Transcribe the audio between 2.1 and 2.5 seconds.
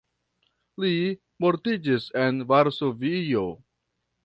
en